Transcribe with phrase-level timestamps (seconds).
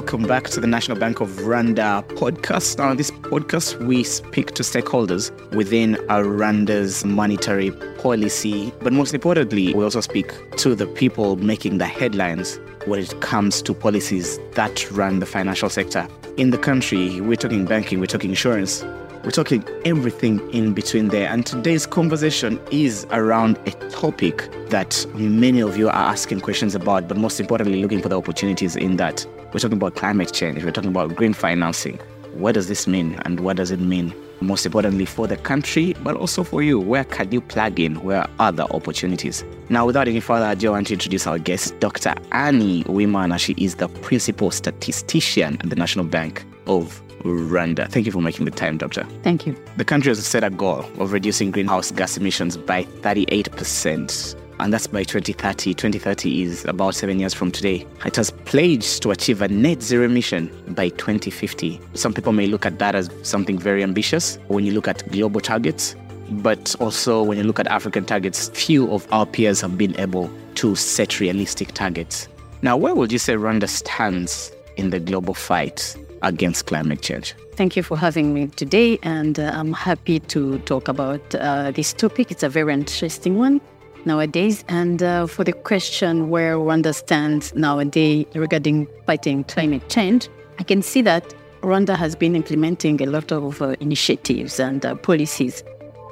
[0.00, 2.78] welcome back to the National Bank of Rwanda podcast.
[2.78, 9.74] Now, on this podcast, we speak to stakeholders within Rwanda's monetary policy, but most importantly,
[9.74, 14.90] we also speak to the people making the headlines when it comes to policies that
[14.90, 16.08] run the financial sector.
[16.38, 18.82] In the country, we're talking banking, we're talking insurance,
[19.22, 21.28] we're talking everything in between there.
[21.28, 27.06] And today's conversation is around a topic that many of you are asking questions about,
[27.06, 29.26] but most importantly, looking for the opportunities in that.
[29.52, 31.98] We're talking about climate change, we're talking about green financing.
[32.34, 34.14] What does this mean, and what does it mean?
[34.40, 36.78] Most importantly, for the country, but also for you.
[36.78, 37.96] Where can you plug in?
[38.04, 39.44] Where are the opportunities?
[39.68, 42.14] Now, without any further ado, I want to introduce our guest, Dr.
[42.30, 43.38] Annie Uwimana.
[43.40, 47.90] She is the principal statistician at the National Bank of Rwanda.
[47.90, 49.04] Thank you for making the time, Doctor.
[49.22, 49.56] Thank you.
[49.76, 54.39] The country has set a goal of reducing greenhouse gas emissions by 38%.
[54.60, 55.72] And that's by 2030.
[55.72, 57.86] 2030 is about seven years from today.
[58.04, 61.80] It has pledged to achieve a net zero emission by 2050.
[61.94, 65.40] Some people may look at that as something very ambitious when you look at global
[65.40, 65.96] targets.
[66.30, 70.30] But also, when you look at African targets, few of our peers have been able
[70.56, 72.28] to set realistic targets.
[72.60, 77.34] Now, where would you say Rwanda stands in the global fight against climate change.
[77.54, 81.92] Thank you for having me today, and uh, I'm happy to talk about uh, this
[81.92, 82.30] topic.
[82.30, 83.60] It's a very interesting one
[84.06, 84.64] nowadays.
[84.68, 90.82] And uh, for the question where Rwanda stands nowadays regarding fighting climate change, I can
[90.82, 95.62] see that Rwanda has been implementing a lot of uh, initiatives and uh, policies.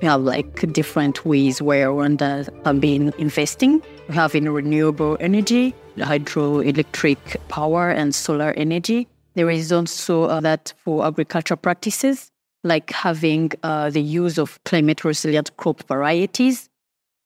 [0.00, 3.82] We have like different ways where Rwanda have been investing.
[4.08, 9.08] We have in renewable energy, hydroelectric power, and solar energy.
[9.34, 12.30] There is also uh, that for agricultural practices,
[12.62, 16.68] like having uh, the use of climate resilient crop varieties,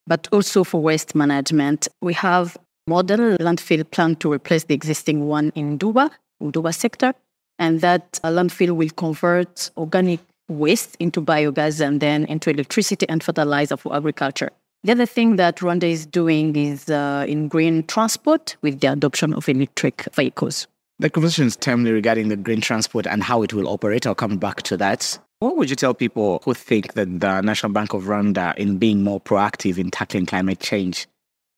[0.06, 1.88] but also for waste management.
[2.00, 6.10] We have model landfill plan to replace the existing one in Nduba,
[6.42, 7.14] Nduba sector,
[7.58, 13.76] and that landfill will convert organic waste into biogas and then into electricity and fertilizer
[13.76, 14.50] for agriculture.
[14.84, 19.32] The other thing that Rwanda is doing is uh, in green transport with the adoption
[19.32, 20.66] of electric vehicles.
[20.98, 24.06] The conversation is timely regarding the green transport and how it will operate.
[24.06, 25.18] I'll come back to that.
[25.42, 29.02] What would you tell people who think that the National Bank of Rwanda, in being
[29.02, 31.08] more proactive in tackling climate change,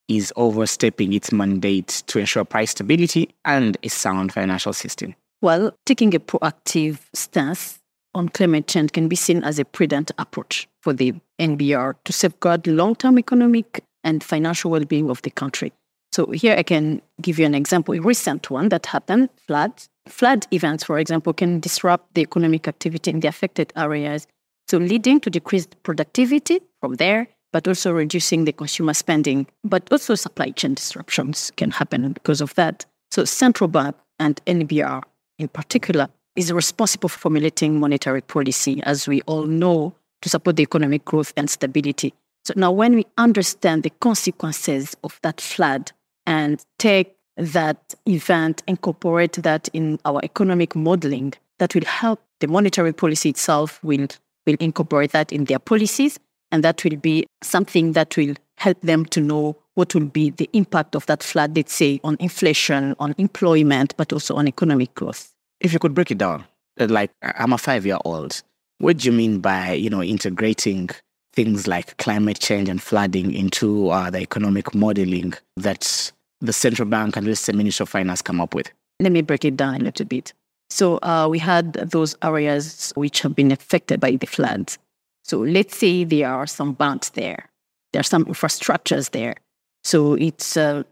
[0.09, 5.15] is overstepping its mandate to ensure price stability and a sound financial system?
[5.43, 7.78] Well, taking a proactive stance
[8.15, 12.66] on climate change can be seen as a prudent approach for the NBR to safeguard
[12.66, 15.75] long term economic and financial well being of the country.
[16.11, 19.91] So here I can give you an example, a recent one that happened, floods.
[20.09, 24.26] Flood events, for example, can disrupt the economic activity in the affected areas,
[24.69, 29.47] so leading to decreased productivity from there, but also reducing the consumer spending.
[29.62, 32.84] But also supply chain disruptions can happen because of that.
[33.10, 35.03] So central bank and NBR
[35.38, 40.62] in particular is responsible for formulating monetary policy, as we all know, to support the
[40.62, 42.12] economic growth and stability.
[42.44, 45.92] So now when we understand the consequences of that flood,
[46.26, 52.93] and take that event, incorporate that in our economic modeling, that will help the monetary
[52.93, 54.06] policy itself will,
[54.47, 56.19] will incorporate that in their policies.
[56.53, 60.49] And that will be something that will help them to know what will be the
[60.53, 65.33] impact of that flood, let's say, on inflation, on employment, but also on economic growth.
[65.61, 66.45] If you could break it down,
[66.78, 68.41] uh, like I'm a five year old,
[68.78, 70.91] what do you mean by, you know, integrating
[71.33, 77.17] things like climate change and flooding into uh, the economic modeling that the central bank
[77.17, 78.71] and the Ministry of Finance come up with?
[79.00, 80.33] Let me break it down a little bit.
[80.71, 84.78] So uh, we had those areas which have been affected by the floods.
[85.22, 87.49] So let's say there are some banks there,
[87.93, 89.37] there are some infrastructures there.
[89.83, 90.83] So it's uh,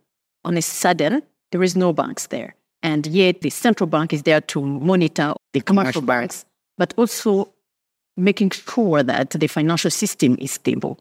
[0.44, 4.40] on a sudden there is no banks there, and yet the central bank is there
[4.40, 6.44] to monitor the commercial banks,
[6.78, 7.52] but also
[8.16, 10.98] making sure that the financial system is stable.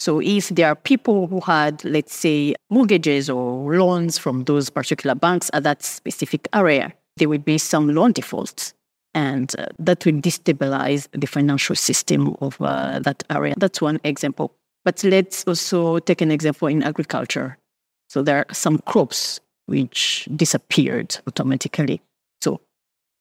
[0.00, 5.14] So if there are people who had, let's say, mortgages or loans from those particular
[5.14, 8.74] banks at that specific area, there will be some loan defaults.
[9.14, 13.54] And uh, that will destabilize the financial system of uh, that area.
[13.56, 14.54] That's one example.
[14.84, 17.58] But let's also take an example in agriculture.
[18.08, 22.00] So there are some crops which disappeared automatically.
[22.40, 22.60] So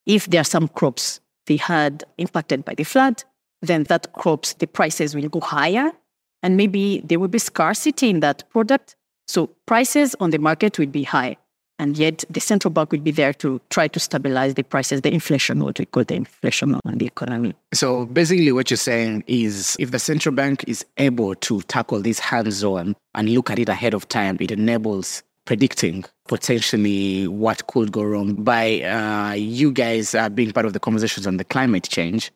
[0.06, 3.24] if there are some crops they had impacted by the flood,
[3.62, 5.92] then that crops, the prices will go higher
[6.44, 8.96] and maybe there will be scarcity in that product.
[9.28, 11.38] So prices on the market will be high.
[11.80, 15.14] And yet the central bank will be there to try to stabilize the prices, the
[15.14, 17.54] inflation, what we call the inflation on the economy.
[17.72, 22.18] So basically what you're saying is if the central bank is able to tackle this
[22.18, 28.04] hands-on and look at it ahead of time, it enables predicting potentially what could go
[28.04, 32.32] wrong by uh, you guys uh, being part of the conversations on the climate change,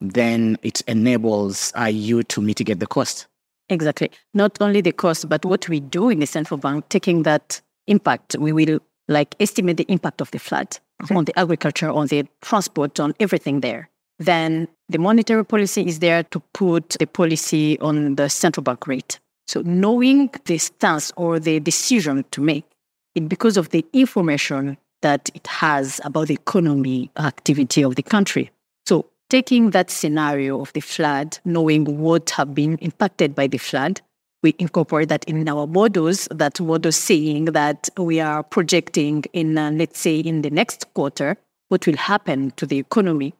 [0.00, 3.26] then it enables uh, you to mitigate the cost.
[3.70, 4.10] Exactly.
[4.34, 8.36] Not only the cost, but what we do in the central bank, taking that impact,
[8.38, 11.14] we will like estimate the impact of the flood okay.
[11.14, 13.88] on the agriculture, on the transport, on everything there.
[14.18, 19.18] Then the monetary policy is there to put the policy on the central bank rate.
[19.46, 22.64] So knowing the stance or the decision to make,
[23.14, 28.50] it because of the information that it has about the economy activity of the country.
[29.30, 34.00] Taking that scenario of the flood, knowing what have been impacted by the flood,
[34.42, 39.70] we incorporate that in our models, that model saying that we are projecting in, uh,
[39.70, 41.36] let's say, in the next quarter,
[41.68, 43.32] what will happen to the economy.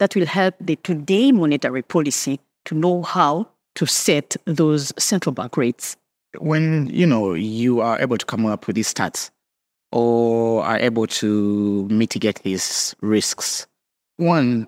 [0.00, 5.56] That will help the today monetary policy to know how to set those central bank
[5.56, 5.96] rates.
[6.38, 9.30] When, you know, you are able to come up with these stats
[9.92, 13.68] or are able to mitigate these risks,
[14.16, 14.66] one,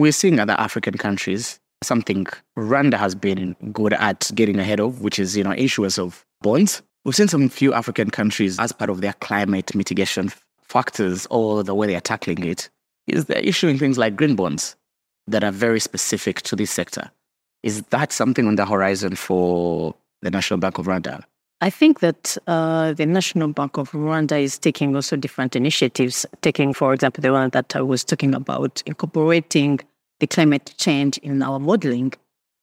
[0.00, 2.26] we're seeing other African countries something
[2.58, 6.82] Rwanda has been good at getting ahead of, which is, you know, issuance of bonds.
[7.04, 10.30] We've seen some few African countries as part of their climate mitigation
[10.62, 12.68] factors or the way they are tackling it,
[13.06, 14.76] is they're issuing things like green bonds
[15.26, 17.10] that are very specific to this sector.
[17.62, 21.22] Is that something on the horizon for the National Bank of Rwanda?
[21.62, 26.72] I think that uh, the National Bank of Rwanda is taking also different initiatives, taking,
[26.72, 29.80] for example, the one that I was talking about, incorporating
[30.20, 32.12] the climate change in our modeling,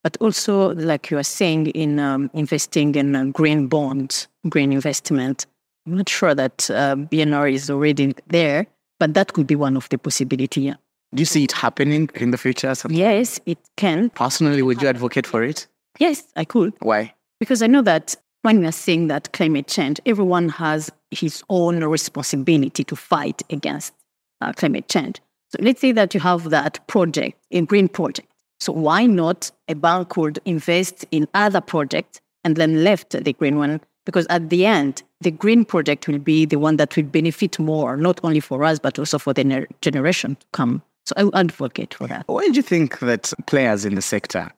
[0.04, 5.46] but also, like you are saying, in um, investing in uh, green bonds, green investment.
[5.86, 8.68] I'm not sure that uh, BNR is already there,
[9.00, 10.74] but that could be one of the possibility.
[11.14, 12.74] Do you see it happening in the future?
[12.90, 14.10] Yes, it can.
[14.12, 15.68] Personally, would you advocate for it?
[16.00, 16.74] Yes, I could.
[16.80, 17.14] Why?
[17.40, 21.84] Because I know that when we are saying that climate change, everyone has his own
[21.84, 23.94] responsibility to fight against
[24.42, 25.22] uh, climate change.
[25.50, 28.28] So let's say that you have that project, a green project.
[28.60, 33.58] So why not a bank could invest in other projects and then left the green
[33.58, 33.82] one?
[34.06, 37.98] Because at the end, the green project will be the one that will benefit more,
[37.98, 40.82] not only for us, but also for the generation to come.
[41.06, 42.24] So I would advocate for that.
[42.28, 44.52] Why do you think that players in the sector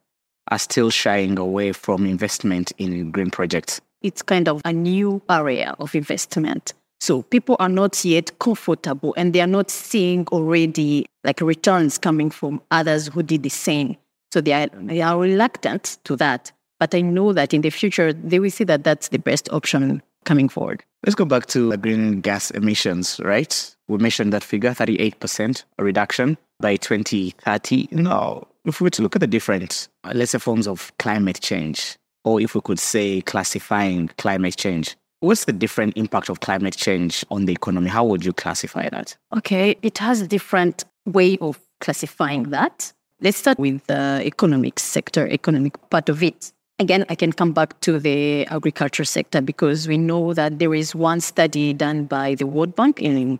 [0.49, 3.81] are still shying away from investment in green projects?
[4.01, 6.73] It's kind of a new area of investment.
[6.99, 12.29] So people are not yet comfortable and they are not seeing already like returns coming
[12.29, 13.95] from others who did the same.
[14.33, 16.51] So they are, they are reluctant to that.
[16.79, 20.01] But I know that in the future, they will see that that's the best option
[20.25, 20.83] coming forward.
[21.05, 23.75] Let's go back to the green gas emissions, right?
[23.87, 27.87] We mentioned that figure 38% reduction by 2030.
[27.91, 31.39] Now, if we were to look at the different, uh, let's say, forms of climate
[31.41, 36.77] change, or if we could say classifying climate change, What's the different impact of climate
[36.77, 37.89] change on the economy?
[37.89, 39.17] How would you classify that?
[39.35, 42.93] Okay, it has a different way of classifying that.
[43.19, 46.53] Let's start with the economic sector, economic part of it.
[46.79, 50.95] Again, I can come back to the agriculture sector because we know that there is
[50.95, 53.39] one study done by the World Bank in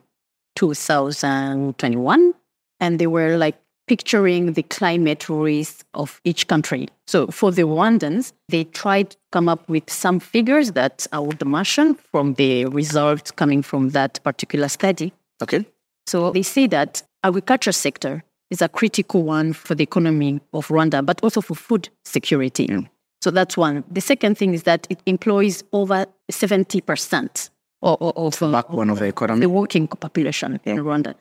[0.58, 2.34] 2021,
[2.82, 3.56] and they were like
[3.90, 6.88] picturing the climate risk of each country.
[7.08, 11.44] So for the Rwandans, they tried to come up with some figures that I would
[11.44, 15.12] mention from the results coming from that particular study.
[15.42, 15.66] Okay.
[16.06, 21.04] So they say that agriculture sector is a critical one for the economy of Rwanda,
[21.04, 22.68] but also for food security.
[22.70, 22.82] Yeah.
[23.22, 23.84] So that's one.
[23.90, 27.50] The second thing is that it employs over 70%
[27.82, 29.42] of, of, backbone of the economy.
[29.42, 31.16] The working population in Rwanda.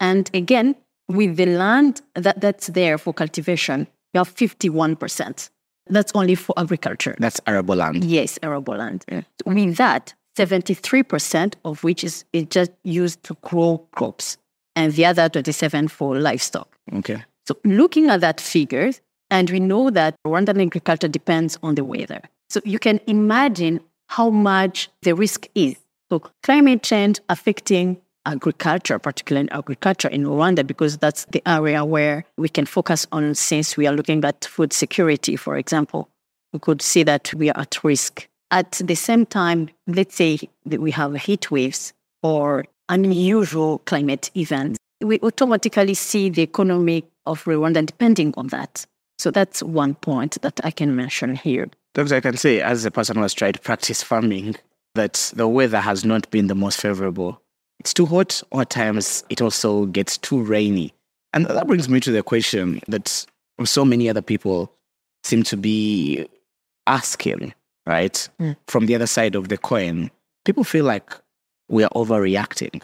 [0.00, 0.76] And again,
[1.08, 5.50] with the land that, that's there for cultivation, you have 51%.
[5.88, 7.14] That's only for agriculture.
[7.18, 8.04] That's arable land.
[8.04, 9.04] Yes, arable land.
[9.10, 9.22] Yeah.
[9.44, 14.36] With that, 73% of which is, is just used to grow crops,
[14.74, 16.76] and the other 27 for livestock.
[16.92, 17.24] Okay.
[17.46, 18.90] So looking at that figure,
[19.30, 22.20] and we know that Rwandan agriculture depends on the weather.
[22.50, 25.76] So you can imagine how much the risk is.
[26.10, 32.48] So climate change affecting agriculture, particularly agriculture in Rwanda, because that's the area where we
[32.48, 36.08] can focus on since we are looking at food security, for example.
[36.52, 38.28] We could see that we are at risk.
[38.50, 41.92] At the same time, let's say that we have heat waves
[42.22, 48.86] or unusual climate events, we automatically see the economy of Rwanda depending on that.
[49.18, 51.68] So that's one point that I can mention here.
[51.94, 54.56] Doctor, I can say, as a person who has tried to practice farming,
[54.94, 57.40] that the weather has not been the most favorable
[57.78, 60.92] it's too hot, or at times it also gets too rainy.
[61.32, 63.26] And that brings me to the question that
[63.64, 64.72] so many other people
[65.24, 66.26] seem to be
[66.86, 67.52] asking,
[67.86, 68.28] right?
[68.40, 68.56] Mm.
[68.68, 70.10] From the other side of the coin,
[70.44, 71.14] people feel like
[71.68, 72.82] we are overreacting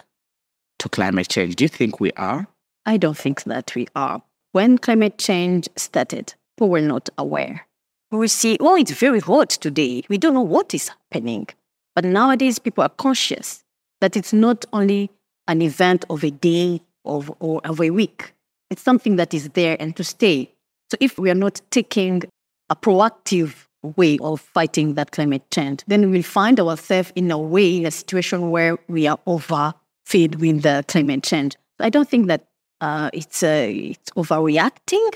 [0.79, 1.55] to climate change.
[1.55, 2.47] Do you think we are?
[2.85, 4.21] I don't think that we are.
[4.51, 7.65] When climate change started, people were not aware.
[8.11, 10.03] We see, oh, it's very hot today.
[10.09, 11.47] We don't know what is happening.
[11.95, 13.63] But nowadays, people are conscious
[14.03, 15.09] that it's not only
[15.47, 18.33] an event of a day of, or of a week,
[18.69, 20.51] it's something that is there and to stay.
[20.91, 22.23] So if we are not taking
[22.69, 27.77] a proactive way of fighting that climate change, then we'll find ourselves in a way,
[27.77, 31.55] in a situation where we are overfed with the climate change.
[31.79, 32.45] I don't think that
[32.81, 35.13] uh, it's, uh, it's overreacting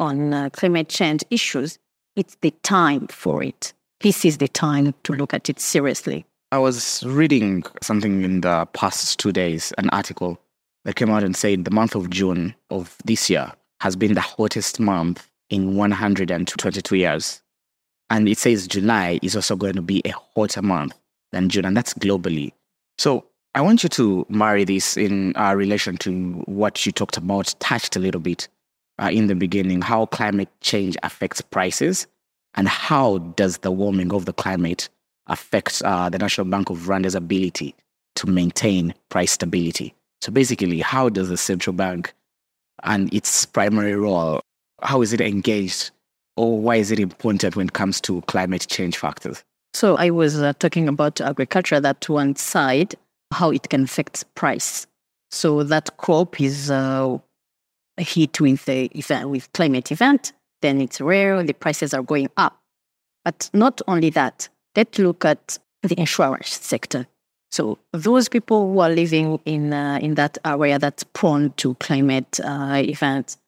[0.00, 1.78] on uh, climate change issues.
[2.16, 3.74] It's the time for it.
[4.00, 6.26] This is the time to look at it seriously.
[6.54, 10.38] I was reading something in the past two days, an article
[10.84, 14.20] that came out and said the month of June of this year has been the
[14.20, 17.42] hottest month in 122 years.
[18.08, 20.94] And it says July is also going to be a hotter month
[21.32, 22.52] than June, and that's globally.
[22.98, 27.52] So I want you to marry this in uh, relation to what you talked about,
[27.58, 28.46] touched a little bit
[29.02, 32.06] uh, in the beginning, how climate change affects prices,
[32.54, 34.88] and how does the warming of the climate
[35.26, 37.74] affect uh, the National Bank of Rwanda's ability
[38.16, 39.94] to maintain price stability.
[40.20, 42.14] So basically, how does the central bank
[42.82, 44.40] and its primary role,
[44.82, 45.90] how is it engaged
[46.36, 49.44] or why is it important when it comes to climate change factors?
[49.72, 52.94] So I was uh, talking about agriculture, that one side,
[53.32, 54.86] how it can affect price.
[55.30, 57.18] So that crop is uh,
[57.96, 62.60] hit with the event, with climate event, then it's rare, the prices are going up.
[63.24, 67.06] But not only that, let's look at the insurance sector.
[67.50, 72.40] So those people who are living in uh, in that area that's prone to climate
[72.40, 73.38] uh, events,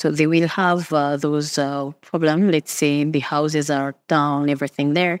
[0.00, 2.50] so they will have uh, those uh, problems.
[2.50, 5.20] Let's say the houses are down, everything there.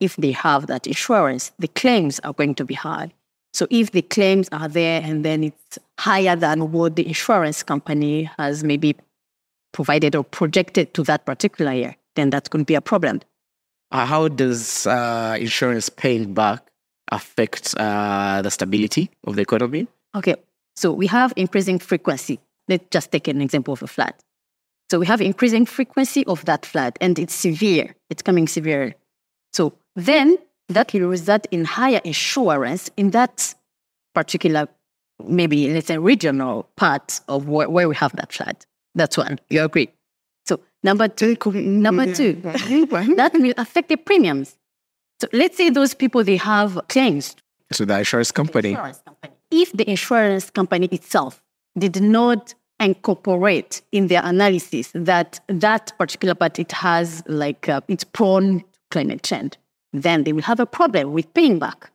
[0.00, 3.12] If they have that insurance, the claims are going to be high.
[3.52, 8.30] So if the claims are there and then it's higher than what the insurance company
[8.38, 8.96] has maybe
[9.72, 13.20] provided or projected to that particular year, then that's going to be a problem.
[13.90, 16.70] Uh, how does uh, insurance paying back
[17.10, 19.86] affect uh, the stability of the economy?
[20.14, 20.36] Okay,
[20.76, 22.38] so we have increasing frequency.
[22.68, 24.14] Let's just take an example of a flood.
[24.90, 27.94] So we have increasing frequency of that flood, and it's severe.
[28.10, 28.94] It's coming severe.
[29.52, 33.54] So then that will result in higher insurance in that
[34.14, 34.68] particular,
[35.24, 38.56] maybe let's say regional part of where, where we have that flood.
[38.94, 39.38] That's one.
[39.48, 39.90] You agree?
[40.82, 44.56] Number two, number two, that will affect the premiums.
[45.20, 47.34] So let's say those people they have claims
[47.72, 48.70] to the insurance company.
[48.70, 49.32] insurance company.
[49.50, 51.42] If the insurance company itself
[51.76, 58.04] did not incorporate in their analysis that that particular part it has like uh, it's
[58.04, 59.54] prone to climate change,
[59.92, 61.90] then they will have a problem with paying back,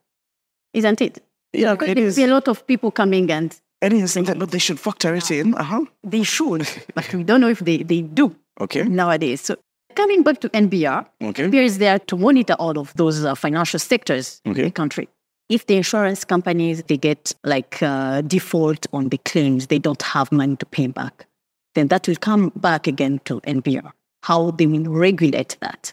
[0.73, 1.23] isn't it?
[1.53, 3.57] Yeah, there will be a lot of people coming and.
[3.83, 5.53] It is, but they should factor it in.
[5.55, 5.85] Uh-huh.
[6.03, 8.33] They should, but we don't know if they, they do.
[8.61, 8.83] Okay.
[8.83, 9.41] Nowadays.
[9.41, 9.57] So
[9.93, 11.49] coming back to NBR, okay.
[11.49, 14.61] NBR is there to monitor all of those uh, financial sectors okay.
[14.61, 15.09] in the country.
[15.49, 20.31] If the insurance companies they get like uh, default on the claims, they don't have
[20.31, 21.27] money to pay back,
[21.75, 23.91] then that will come back again to NBR.
[24.23, 25.91] How they will regulate that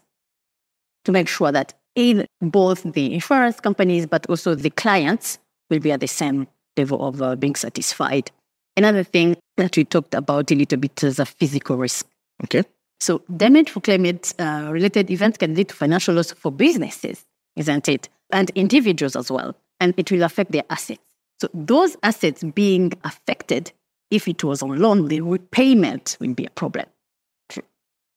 [1.05, 5.91] to make sure that in both the insurance companies but also the clients will be
[5.91, 8.31] at the same level of uh, being satisfied.
[8.77, 12.07] Another thing that we talked about a little bit is a physical risk.
[12.45, 12.65] Okay.
[13.01, 17.25] So damage for climate uh, related events can lead to financial loss for businesses,
[17.57, 18.09] isn't it?
[18.31, 19.57] And individuals as well.
[19.81, 21.01] And it will affect their assets.
[21.41, 23.73] So those assets being affected,
[24.11, 26.87] if it was on loan, the repayment will be a problem.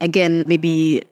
[0.02, 1.04] Again, maybe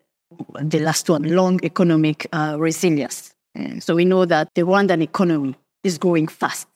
[0.62, 3.34] the last one, long economic uh, resilience.
[3.80, 6.68] So we know that the Rwandan economy is growing fast.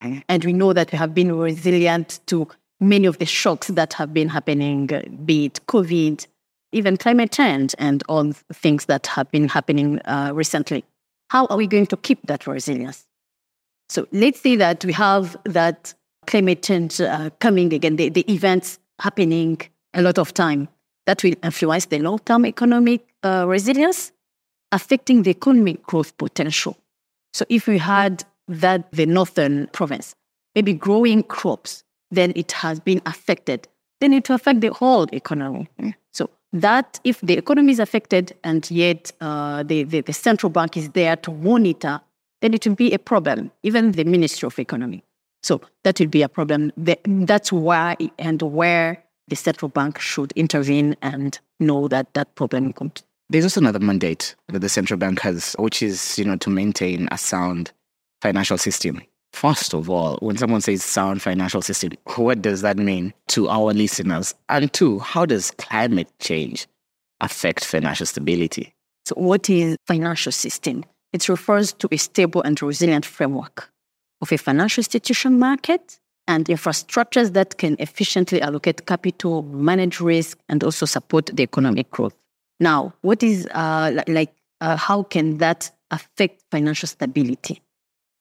[0.00, 2.48] And we know that we have been resilient to
[2.80, 4.86] many of the shocks that have been happening,
[5.24, 6.26] be it COVID,
[6.72, 10.84] even climate change, and all things that have been happening uh, recently.
[11.28, 13.06] How are we going to keep that resilience?
[13.88, 15.94] So let's say that we have that
[16.26, 19.60] climate change uh, coming again, the, the events happening
[19.94, 20.68] a lot of time.
[21.06, 24.12] That will influence the long term economic uh, resilience,
[24.70, 26.76] affecting the economic growth potential.
[27.32, 30.14] So if we had that, the northern province,
[30.54, 33.68] maybe growing crops, then it has been affected.
[34.00, 35.68] Then it will affect the whole economy.
[36.12, 40.76] So that if the economy is affected and yet uh, the, the, the, central bank
[40.76, 42.00] is there to monitor,
[42.40, 45.04] then it will be a problem, even the Ministry of Economy.
[45.42, 46.72] So that will be a problem.
[46.76, 53.04] That's why and where the central bank should intervene and know that that problem comes.
[53.28, 57.08] There's also another mandate that the central bank has, which is, you know, to maintain
[57.12, 57.70] a sound
[58.20, 59.02] financial system.
[59.32, 63.72] First of all, when someone says sound financial system, what does that mean to our
[63.72, 64.34] listeners?
[64.48, 66.66] And two, how does climate change
[67.20, 68.74] affect financial stability?
[69.06, 70.84] So, what is financial system?
[71.12, 73.70] It refers to a stable and resilient framework
[74.20, 75.98] of a financial institution market
[76.28, 82.14] and infrastructures that can efficiently allocate capital, manage risk, and also support the economic growth.
[82.60, 87.62] Now, what is uh, like, uh, how can that affect financial stability?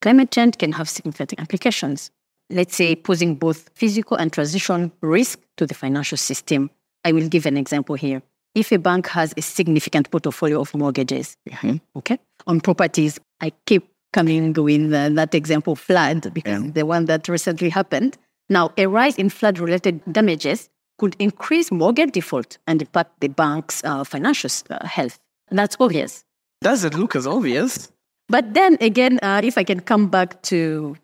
[0.01, 2.11] Climate change can have significant implications.
[2.49, 6.69] Let's say posing both physical and transition risk to the financial system.
[7.03, 8.21] I will give an example here.
[8.55, 11.77] If a bank has a significant portfolio of mortgages, mm-hmm.
[11.97, 16.71] okay, on properties, I keep coming with uh, that example flood because yeah.
[16.71, 18.17] the one that recently happened.
[18.49, 23.83] Now, a rise in flood related damages could increase mortgage default and impact the bank's
[23.83, 25.19] uh, financial uh, health.
[25.51, 26.25] That's obvious.
[26.61, 27.91] Does it look as obvious?
[28.29, 30.95] But then again, uh, if I can come back to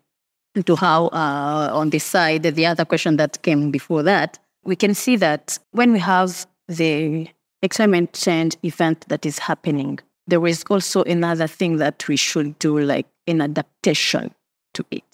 [0.64, 4.94] to how uh, on this side, the other question that came before that, we can
[4.94, 7.28] see that when we have the
[7.68, 12.78] climate change event that is happening, there is also another thing that we should do,
[12.78, 14.32] like an adaptation
[14.74, 15.04] to it.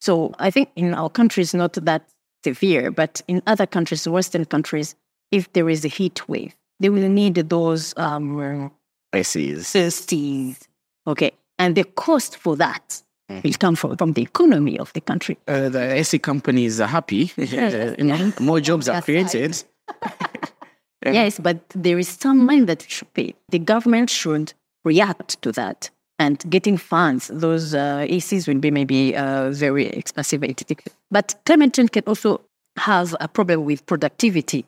[0.00, 2.08] So I think in our country it's not that
[2.44, 4.94] severe, but in other countries, Western countries,
[5.30, 8.70] if there is a heat wave, they will need those um,
[9.14, 10.66] ACs.
[11.06, 11.32] Okay.
[11.62, 13.42] And the cost for that mm.
[13.44, 15.38] will come from, from the economy of the country.
[15.46, 17.32] Uh, the AC companies are happy.
[17.36, 18.40] Yes.
[18.40, 19.62] More jobs are created.
[21.06, 23.34] yes, but there is some money that should pay.
[23.50, 24.54] The government should
[24.84, 25.90] react to that.
[26.18, 30.42] And getting funds, those uh, ACs will be maybe uh, very expensive.
[31.10, 32.40] But climate change can also
[32.76, 34.64] have a problem with productivity.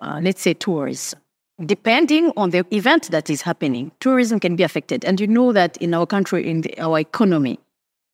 [0.00, 1.20] Uh, let's say tourism.
[1.64, 5.04] Depending on the event that is happening, tourism can be affected.
[5.04, 7.58] And you know that in our country, in the, our economy,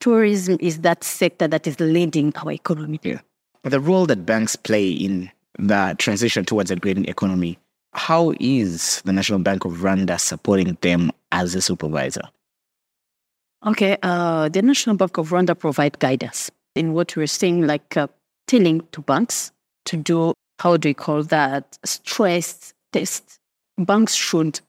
[0.01, 3.01] tourism is that sector that is leading our economy.
[3.03, 3.21] Yeah.
[3.63, 7.59] The role that banks play in the transition towards a green economy
[7.95, 12.23] how is the National Bank of Rwanda supporting them as a supervisor?
[13.65, 18.09] Okay, uh, the National Bank of Rwanda provide guidance in what we're saying, like uh,
[18.47, 19.53] telling to banks
[19.87, 23.41] to do, how do we call that, stress test.
[23.77, 24.61] Banks should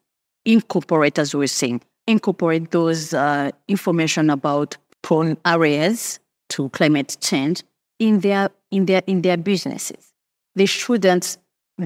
[0.46, 7.64] incorporate, as we we're saying, incorporate those uh, information about prone areas to climate change
[8.00, 10.14] in their, in their, in their businesses.
[10.56, 11.38] They shouldn't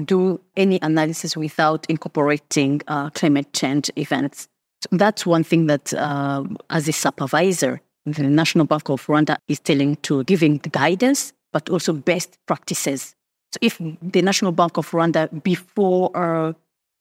[0.04, 4.48] do any analysis without incorporating uh, climate change events.
[4.82, 9.60] So that's one thing that, uh, as a supervisor, the National Bank of Rwanda is
[9.60, 13.14] telling to giving guidance, but also best practices.
[13.52, 16.52] So if the National Bank of Rwanda, before uh,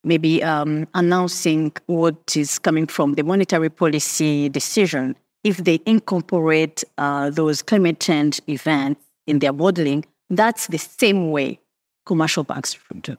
[0.03, 7.29] maybe um, announcing what is coming from the monetary policy decision, if they incorporate uh,
[7.29, 11.59] those climate change events in their modeling, that's the same way
[12.05, 13.17] commercial banks should do.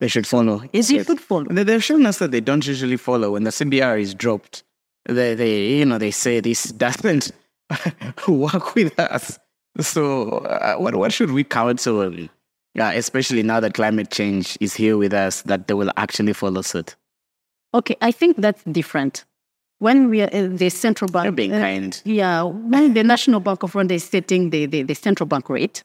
[0.00, 0.64] They should follow.
[0.72, 1.44] Is it should follow?
[1.44, 3.32] They've shown us that they don't usually follow.
[3.32, 4.64] When the CBR is dropped,
[5.06, 7.30] they, they you know, they say this doesn't
[8.28, 9.38] work with us.
[9.80, 12.12] So uh, what, what should we counsel,
[12.78, 16.62] uh, especially now that climate change is here with us, that they will actually follow
[16.62, 16.96] suit?
[17.74, 19.24] Okay, I think that's different.
[19.78, 22.00] When we are uh, the central bank, You're being uh, kind.
[22.04, 25.82] Yeah, when the National Bank of Rwanda is setting the, the, the central bank rate,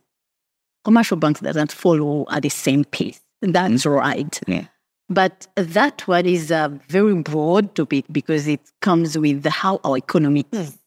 [0.83, 3.19] commercial banks doesn't follow at the same pace.
[3.41, 3.89] That's mm-hmm.
[3.89, 4.39] right.
[4.47, 4.65] Yeah.
[5.09, 10.45] But that one is a very broad topic because it comes with how our economy
[10.51, 10.71] is.
[10.71, 10.77] Mm.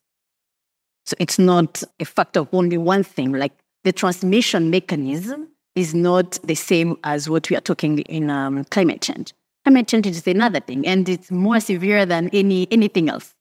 [1.07, 3.33] So it's not a factor of only one thing.
[3.33, 3.53] Like
[3.85, 9.01] the transmission mechanism is not the same as what we are talking in um, climate
[9.01, 9.33] change.
[9.65, 13.35] Climate change is another thing, and it's more severe than any anything else.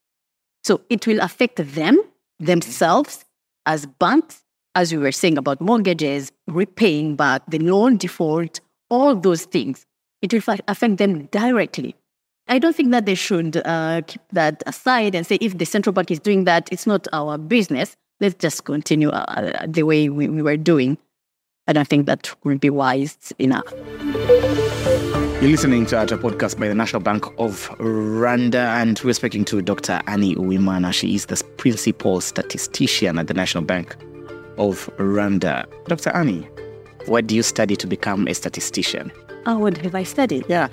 [0.63, 1.97] So it will affect them
[2.39, 3.25] themselves
[3.65, 4.43] as banks
[4.75, 9.85] as we were saying about mortgages, repaying back, the loan default, all those things,
[10.21, 11.95] it will affect them directly.
[12.47, 15.93] I don't think that they should uh, keep that aside and say if the central
[15.93, 17.95] bank is doing that, it's not our business.
[18.19, 20.97] Let's just continue uh, the way we, we were doing.
[21.69, 23.71] I don't think that would be wise enough.
[25.39, 29.61] You're listening to a podcast by the National Bank of Rwanda, and we're speaking to
[29.61, 30.01] Dr.
[30.07, 30.91] Annie Uwimana.
[30.91, 33.95] She is the principal statistician at the National Bank
[34.57, 35.67] of Rwanda.
[35.85, 36.09] Dr.
[36.09, 36.47] Annie,
[37.05, 39.11] what do you study to become a statistician?
[39.45, 40.45] Oh, what have I studied?
[40.49, 40.69] Yeah.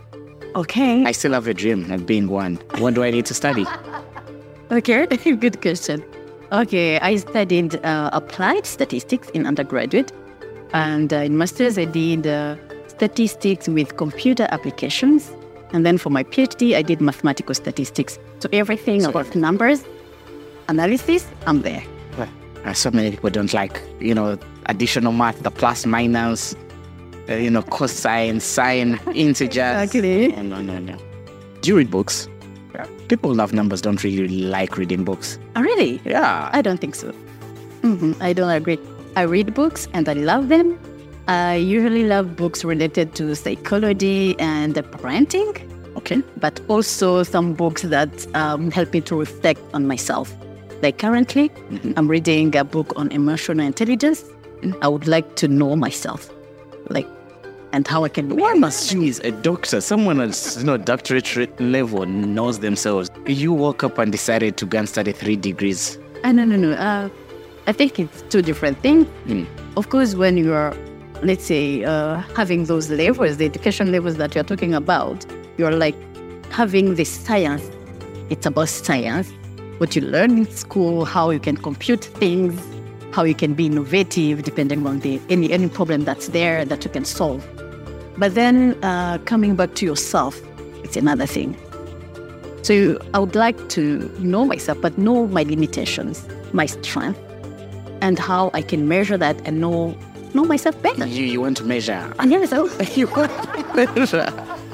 [0.54, 1.04] Okay.
[1.04, 2.56] I still have a dream of being one.
[2.78, 3.66] What do I need to study?
[4.70, 5.04] okay,
[5.36, 6.02] good question.
[6.52, 10.10] Okay, I studied uh, applied statistics in undergraduate,
[10.72, 12.56] and uh, in master's I did uh,
[12.88, 15.32] statistics with computer applications
[15.72, 18.18] And then for my PhD, I did mathematical statistics.
[18.38, 19.84] So everything about numbers,
[20.68, 21.82] analysis, I'm there.
[22.72, 26.56] So many people don't like, you know, additional math, the plus, minus,
[27.28, 29.82] uh, you know, cosine, sine, integers.
[29.82, 30.28] Exactly.
[30.28, 30.96] No, no, no, no.
[31.60, 32.28] Do you read books?
[33.08, 35.38] People love numbers don't really like reading books.
[35.54, 36.00] Oh, really?
[36.04, 36.50] Yeah.
[36.52, 37.12] I don't think so.
[37.82, 38.78] hmm I don't agree.
[39.16, 40.78] I read books and I love them.
[41.26, 45.58] I usually love books related to psychology and parenting,
[45.96, 46.22] Okay.
[46.36, 50.34] but also some books that um, help me to reflect on myself.
[50.82, 51.50] Like currently,
[51.96, 54.22] I'm reading a book on emotional intelligence.
[54.82, 56.30] I would like to know myself,
[56.90, 57.08] like,
[57.72, 58.36] and how I can.
[58.36, 63.10] Why must One is a doctor, someone at you know, doctorate level knows themselves.
[63.26, 65.98] You woke up and decided to go and study three degrees.
[66.24, 66.72] Ah, no, no, no.
[66.72, 67.08] Uh,
[67.68, 69.06] I think it's two different things.
[69.26, 69.46] Mm.
[69.76, 70.72] Of course, when you are,
[71.22, 75.26] let's say, uh, having those levels, the education levels that you're talking about,
[75.56, 75.96] you're like
[76.52, 77.68] having the science.
[78.30, 79.32] It's about science,
[79.78, 82.60] what you learn in school, how you can compute things,
[83.12, 86.90] how you can be innovative depending on the any any problem that's there that you
[86.90, 87.44] can solve.
[88.16, 90.40] But then uh, coming back to yourself,
[90.84, 91.56] it's another thing.
[92.62, 97.20] So I would like to know myself, but know my limitations, my strength,
[98.00, 99.96] and how I can measure that and know
[100.34, 101.06] know myself better.
[101.06, 104.30] You, you want to measure And yes, so you want to measure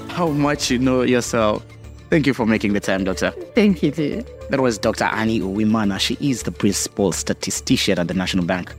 [0.09, 1.65] how much you know yourself.
[2.11, 3.31] Thank you for making the time, Doctor.
[3.55, 3.91] thank you.
[3.91, 4.25] Too.
[4.51, 5.05] That was Dr.
[5.05, 5.99] Annie Uwimana.
[5.99, 8.75] She is the principal statistician at the National Bank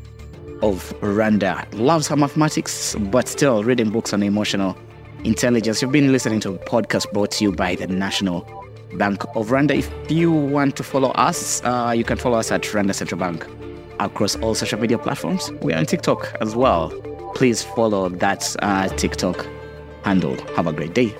[0.61, 1.67] of Rwanda.
[1.73, 4.77] Loves her mathematics, but still reading books on emotional
[5.23, 5.81] intelligence.
[5.81, 8.41] You've been listening to a podcast brought to you by the National
[8.97, 9.75] Bank of Rwanda.
[9.75, 13.47] If you want to follow us, uh, you can follow us at Rwanda Central Bank
[13.99, 15.51] across all social media platforms.
[15.61, 16.89] We are on TikTok as well.
[17.35, 19.45] Please follow that uh, TikTok
[20.03, 20.35] handle.
[20.55, 21.15] Have a great day.